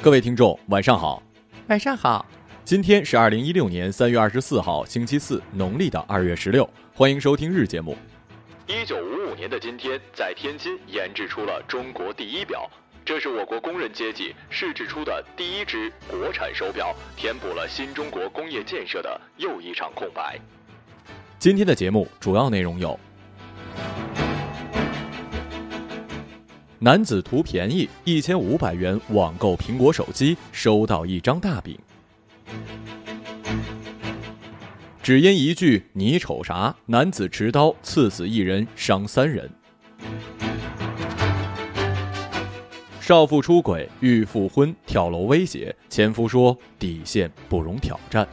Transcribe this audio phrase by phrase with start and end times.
[0.00, 1.22] 各位听众，晚上好。
[1.66, 2.24] 晚上好，
[2.64, 6.68] 今天是二零一六年三月二十四号，星期四，农历的二月十六。
[6.94, 7.94] 欢迎收听日节目。
[8.66, 12.70] 一九五五年的今天，在天津研制出了中国第一表，
[13.04, 20.40] 这是我国工人阶级试制出的第一只国产手表，填补了新中国工业建设的又一场空白。
[21.40, 22.98] 今天的节目主要内容有。
[26.80, 31.78] 男子图便宜一千五百元网购苹果手机，收到一张大饼。
[35.00, 39.48] 只因一句“你瞅啥”，男子持刀刺死一人，伤三人。
[43.00, 48.26] 少妇出轨欲复婚，跳楼威胁前夫说底线不容挑战。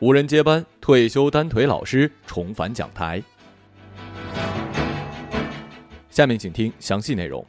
[0.00, 3.22] 无人接班，退休单腿老师重返讲台。
[6.10, 7.44] 下面请听详细内容。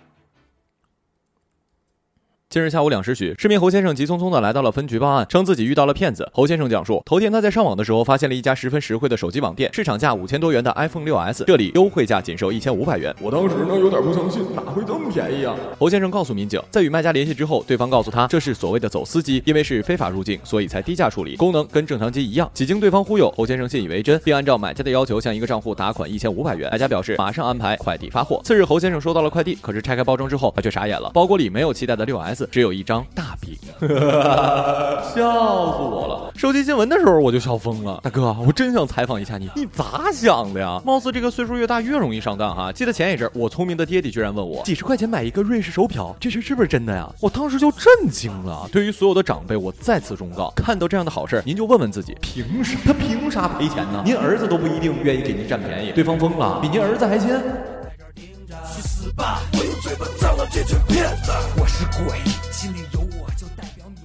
[2.49, 6.25] 今日下午两时许，市民侯先生急匆匆的来到了分局报案，称自己遇到了骗子。
[6.31, 13.13] 侯先生讲述，头天他在上网的时候，发现了一家十分实惠的手机网店，市场价五千多元的 iPhone 六 S，这里优惠价仅售一千五百元。
[13.21, 15.53] 我当时呢有点不相信，哪会这么便宜啊？
[15.77, 22.49] 侯先生告诉民警，在与卖家联系之后，对方告诉他这是所谓的走私机，因为是非法入境，所以才低价处理，功能跟正常机一样。
[22.53, 26.71] 几经对方忽悠，侯先生信以为真，并按照买家的要求向一个账户打款一千五百元。
[26.71, 28.39] 买家表示马上安排快递发货。
[28.45, 33.05] 次日，侯先生收到了快递，可是拆开包装之后，他却傻眼了，包裹里没有期待的六 S S，只有一张。
[33.15, 36.31] 大 饼，笑死我了！
[36.35, 37.99] 收集新闻的时候我就笑疯了。
[38.03, 40.79] 大哥， 我真想采访一下你，你咋想的呀？
[40.85, 42.71] 貌似这个岁数越大越容易上当哈。
[42.71, 47.09] 记得前一阵，我聪明的爹地居然问我，几十块钱买一个瑞士手表，这事是不是真的呀？
[47.19, 48.69] 我当时就震惊了。
[48.71, 52.77] 对于所有的长辈，我再次忠告：看到这样的好事，您就问问自己，凭啥？
[52.85, 54.03] 他凭啥赔钱呢？
[54.05, 55.91] 您儿子都不一定愿意给您占便宜。
[55.91, 57.29] 对方疯了，比您儿子还亲。
[59.17, 59.41] 吧！
[59.53, 61.31] 我用嘴巴造了这群骗子！
[61.59, 62.19] 我是鬼，
[62.51, 62.96] 心里有。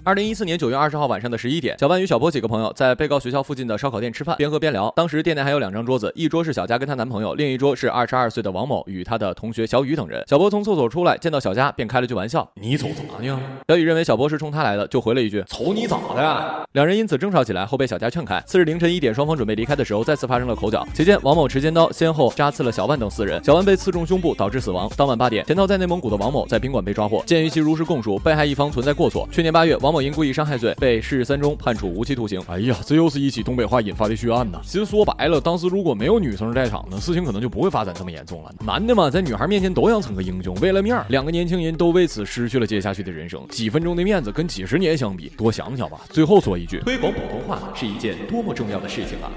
[0.04, 4.92] 二零一四年九月二十号晚上的十一点，小万与小波几个朋友在被告学校附近的烧烤店吃饭，边喝边聊。
[4.96, 10.24] 当时店内还有两张桌子，一桌是小佳跟她男朋友，另一桌是二十二岁的王某与他的同学小雨等人。
[10.26, 18.42] 小波从厕所出来，见到小佳便开了句玩笑：“你瞅啥呢？”小雨认为小波是冲他来的，就回了一句：“瞅你咋的？”两人因此争吵起来，后被小佳劝开。
[18.44, 20.84] 次日凌晨一点，双方准备离开的时候，再次发生了口角。
[20.92, 24.90] 期间，王某持尖刀先后扎刺了小万等四人，小万被刺中胸部，导致死亡。
[24.96, 27.22] 当晚八点，潜逃在内蒙古的王某在宾馆被抓获。
[27.24, 29.28] 鉴于其如实供述，被害一方存在过错。
[29.30, 30.74] 去年八月，王某因故意伤害罪。
[30.80, 32.42] 被市三中判处无期徒刑。
[32.48, 34.58] 哎呀，这又是一起东北话引发的血案呐！
[34.64, 38.52] 其实说白了，当时如果没有女生在场呢，事情可能就不会发展这么严重了。
[38.64, 43.46] 男的嘛，在女孩面前都想逞个英雄，为了面儿，两个年轻人都为此失去了接下去的人生。
[43.48, 46.00] 几分钟的面子跟几十年相比，多想想吧。
[46.10, 49.30] 最后说一句，推广普通话是一件多么重要的事情啊！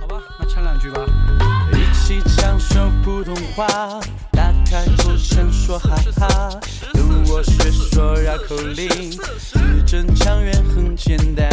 [0.00, 1.04] 好吧，那唱两句吧。
[1.72, 4.00] 一起讲说普通话，
[4.70, 6.60] 开口腔说哈哈，
[6.92, 11.50] 跟我学说绕口令，字正腔圆很简单。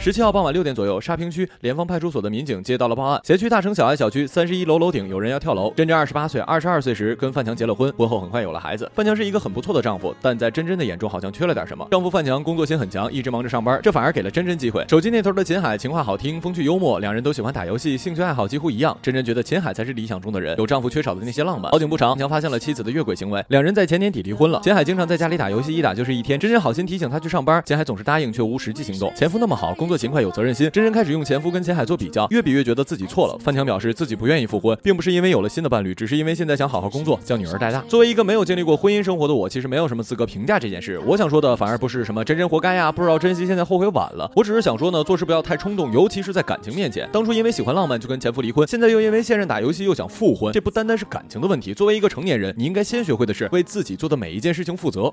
[0.00, 5.72] 十七号傍晚六点左右，沙坪区联防派出所的民警接到了报案，辖区大城小爱小区三十一楼楼顶有人要跳楼。
[5.76, 8.88] 真真二十八岁，二十二岁时跟范强结了婚，婚后很快有了孩子。
[8.94, 11.86] 范强是一个很不错的丈夫，但在真真的眼中好像缺了点什么。
[11.90, 14.86] 丈夫范强工作心很强，一直忙着上班，这反而给了真真机会。
[14.88, 18.96] 手机那头的秦海情话好听，风趣幽默，两人都喜欢打游戏，兴趣爱好几乎一样。
[19.02, 21.72] 真真觉得秦海才是理想中的人，有丈夫缺少的那些浪漫。
[21.72, 24.60] 好景不长，强发现了妻子的越轨行为，两人在前年底离婚了。
[24.62, 26.38] 秦海经常在家里打游戏，一打就是一天。
[26.38, 29.12] 真真好心提醒他去上班，秦海总是答应，却无实际行动。
[29.16, 30.68] 前夫那么好，工工作勤快，有责任心。
[30.70, 33.38] 真真开始用前夫跟钱海做比较，越比越觉得自己错了。
[33.38, 37.80] 范强表示自己不愿意复婚，并不是因为有了新的伴侣，只是因为现在想好好工作，将女儿带大。
[37.88, 41.00] 作为一个没有经历过婚姻生活的我，其实没有什么资格评价这件事。
[41.06, 44.30] 我想说的反而不是什么真真活该呀，不知道珍惜，现在后悔晚了。
[44.36, 47.08] 我只是想说呢，做事不要太冲动，尤其是在感情面前。
[47.10, 51.72] 当初因为喜欢浪漫就跟前夫离婚，现在又因为现任打游戏又想复婚，这不单单是感情的问题。
[51.72, 55.10] 作为一个成年人，你应该先学会的是为自己做的每一件事情负责。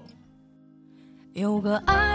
[1.31, 2.14] 有个爱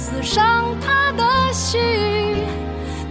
[0.00, 1.78] 刺伤他的心，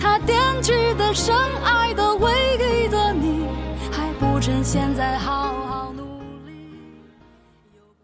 [0.01, 3.45] 他惦记的、深爱的、唯一的你，
[3.91, 5.38] 还不趁现在好。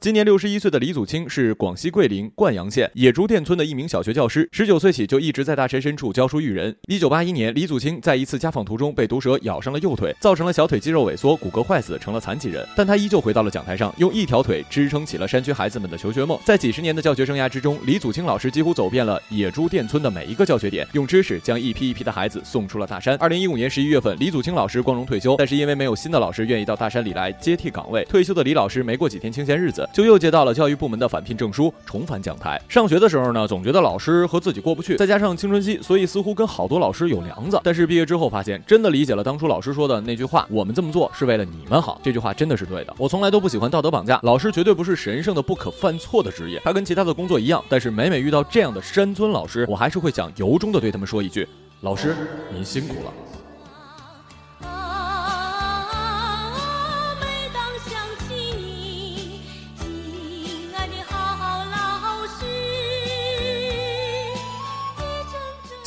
[0.06, 6.76] 今年六十一岁的李祖清是广西桂林灌阳县野猪店村的一名小学教师，十九岁起就一直在大山深处教书育人。
[6.88, 12.64] 一九八一年，李祖清在一次家访途中被毒蛇咬伤了右腿，造成了小腿肌肉萎缩、骨骼坏死，成了残疾人。
[12.76, 16.40] 但他依旧回到了讲台上，用一条腿支撑起了山区孩子们的求学梦。
[16.46, 23.16] 在几十年的教学生涯之中，李祖清老师几乎走遍了野猪店村的每一个教学点，用知识将一批一批的孩子送出了大山。
[23.16, 32.62] 二零一五年十一月份，李祖清老师光荣退休，但是因为没有新的老师愿意到大山里来接替岗位，退休的李老师没过几天清闲日子，就又接到了教育部门的返聘证书，重返讲台。
[32.68, 37.58] 上学的时候呢，总觉得老师和自己过不去，再加上青春期，所以似乎跟好多老师有梁子。
[37.64, 42.94] 但是毕业之后发现，真的理解了当初老师说的那句话：“我们这么做是为了你们好。”这句话真的是对的。
[42.98, 47.64] 我从来都不喜欢道德绑架，老师绝对不是神圣的、不可犯错的职业，他跟其他的工作一样。
[47.70, 51.48] 但是每每遇到这样的山村老师，我还是会想由衷的对他们说一句
[51.80, 52.14] ：“老师，
[52.54, 53.14] 您辛苦了。”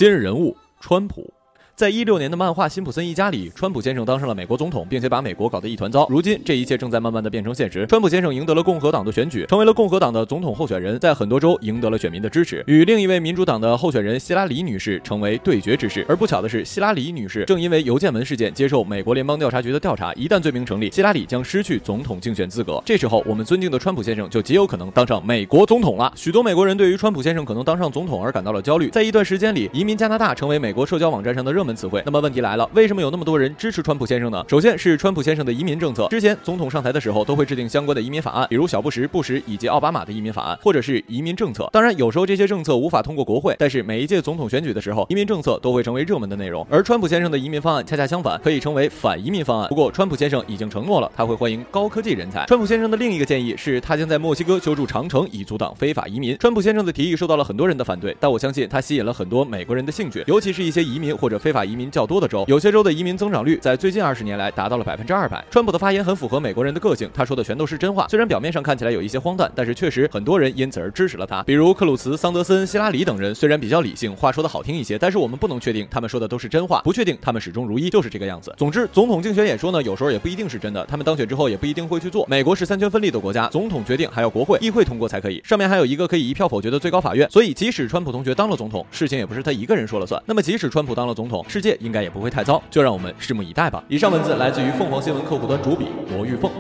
[0.01, 1.38] 今日人物：川普。
[1.79, 6.09] 在一六年的漫画《辛普森一家》里，川普先生当上了美国总统，并且把美国搞得一团糟。
[6.11, 7.87] 如今，这一切正在慢慢的变成现实。
[7.87, 16.05] 川普先生赢得了共和党的选举，成为了共和党的总统候选人，在很多州赢得了选民的支持，与另一位民主党的候选人希拉里女士成为对决之势。
[16.09, 22.83] 而不巧的是，希拉里女士正因为邮件门事件接受美国联邦调查局的调查，一旦罪名成立，希拉里将失去总统竞选资格。
[22.85, 26.13] 这时候，我们尊敬的川普先生就极有可能当上美国总统了。
[26.17, 28.89] 许多美国人对于川普先生可能当上总统而感到了焦虑。
[28.89, 32.03] 在一段时间里，移民加拿大成为美国社交网站上的热门词汇。
[32.05, 32.49] 那么问题来。
[32.57, 34.45] 了，为什么有那么多人支持川普先生呢？
[34.49, 36.09] 首先是川普先生的移民政策。
[36.09, 41.69] 之前总统上台的时候都会制定相关的移民法案，比如小布什、布什以及奥巴马的移民法案，或者是移民政策。
[41.73, 46.67] 当然，有时候这些政策无法通过国会，但是每一届总统选举的时候，移民政策都会成为热门的内容。
[46.71, 49.69] 而川普先生的移民方案恰恰相反，可以称为反移民方案。
[49.69, 52.47] 不过，川普先生已经承诺了，他会欢迎高科技人才。
[52.47, 56.37] 川普先生的另一个建议是他将在墨西哥修筑长城，以阻挡非法移民。
[56.39, 62.45] 川普先生的提议受到了很多人的反对，但我相信他吸引了很多美国人的兴趣，尤其是一些移民或者非法法移民较多的州。
[62.47, 63.09] 有些州的移民。
[63.19, 65.45] 增长率在最近二十年来达到了百分之二百。
[65.51, 68.07] 川普的发言很符合美国人的个性，他说的全都是真话。
[68.09, 71.43] 虽然表面上看起来有一些荒诞，但是确实很多人因此而支持了他。
[71.43, 78.55] 比如克鲁茨、桑德森、希拉里等人，虽然比较理性，话说的好听一些，但是我们不能确定他们说的都是真话，不确定他们始终如一就是这个样子。
[78.57, 82.25] 总之，总统竞选演说呢，有时候也不一定是真的，他们当选之后也不一定会去做。
[82.29, 85.43] 美国是三权分立的国家，总统决定还要国会、议会通过才可以。
[85.45, 90.23] 上面还有一个可以一票否决的最高法院，所以即使川普同学当了总统，事情也不是他一个人说了算。
[90.27, 92.63] 那么即使川普当了总统，世界应该也不会太糟。
[92.71, 93.83] 就让我们拭目以待吧。
[93.89, 96.53] 以上文字来自于凤凰新闻客户端主笔罗玉凤。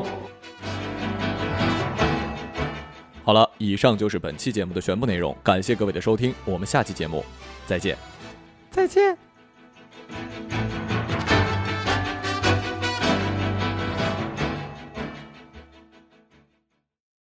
[3.22, 7.22] 好了，以上就是本期节目的全部内容，感谢各位的收听，我们下期节目
[7.66, 7.94] 再见，
[8.70, 9.18] 再见。